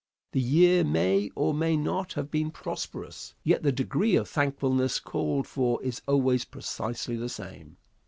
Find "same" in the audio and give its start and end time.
7.29-7.77